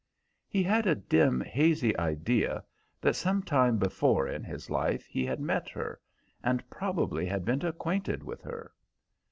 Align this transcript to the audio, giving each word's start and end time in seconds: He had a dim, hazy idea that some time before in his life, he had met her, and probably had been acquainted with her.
He 0.47 0.63
had 0.63 0.87
a 0.87 0.95
dim, 0.95 1.41
hazy 1.41 1.95
idea 1.99 2.63
that 3.01 3.15
some 3.15 3.43
time 3.43 3.77
before 3.77 4.27
in 4.27 4.43
his 4.43 4.67
life, 4.71 5.05
he 5.05 5.23
had 5.27 5.39
met 5.39 5.69
her, 5.69 6.01
and 6.43 6.67
probably 6.71 7.27
had 7.27 7.45
been 7.45 7.63
acquainted 7.63 8.23
with 8.23 8.41
her. 8.41 8.73